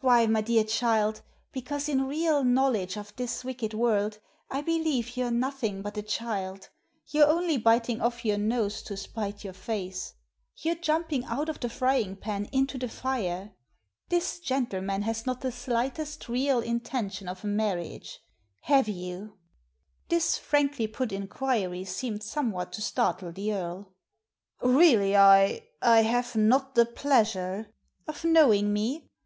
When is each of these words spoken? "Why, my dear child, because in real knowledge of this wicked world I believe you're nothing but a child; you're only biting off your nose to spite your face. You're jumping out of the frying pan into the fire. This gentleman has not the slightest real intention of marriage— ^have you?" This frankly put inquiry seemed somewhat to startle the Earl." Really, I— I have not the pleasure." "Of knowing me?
"Why, 0.00 0.24
my 0.24 0.40
dear 0.40 0.64
child, 0.64 1.20
because 1.52 1.86
in 1.86 2.06
real 2.08 2.42
knowledge 2.42 2.96
of 2.96 3.14
this 3.16 3.44
wicked 3.44 3.74
world 3.74 4.18
I 4.50 4.62
believe 4.62 5.18
you're 5.18 5.30
nothing 5.30 5.82
but 5.82 5.98
a 5.98 6.02
child; 6.02 6.70
you're 7.08 7.28
only 7.28 7.58
biting 7.58 8.00
off 8.00 8.24
your 8.24 8.38
nose 8.38 8.80
to 8.84 8.96
spite 8.96 9.44
your 9.44 9.52
face. 9.52 10.14
You're 10.56 10.76
jumping 10.76 11.26
out 11.26 11.50
of 11.50 11.60
the 11.60 11.68
frying 11.68 12.16
pan 12.16 12.46
into 12.52 12.78
the 12.78 12.88
fire. 12.88 13.52
This 14.08 14.40
gentleman 14.40 15.02
has 15.02 15.26
not 15.26 15.42
the 15.42 15.52
slightest 15.52 16.26
real 16.26 16.60
intention 16.60 17.28
of 17.28 17.44
marriage— 17.44 18.20
^have 18.70 18.86
you?" 18.88 19.36
This 20.08 20.38
frankly 20.38 20.86
put 20.86 21.12
inquiry 21.12 21.84
seemed 21.84 22.22
somewhat 22.22 22.72
to 22.72 22.80
startle 22.80 23.30
the 23.30 23.52
Earl." 23.52 23.92
Really, 24.62 25.14
I— 25.18 25.68
I 25.82 26.00
have 26.00 26.34
not 26.34 26.76
the 26.76 26.86
pleasure." 26.86 27.70
"Of 28.08 28.24
knowing 28.24 28.72
me? 28.72 29.10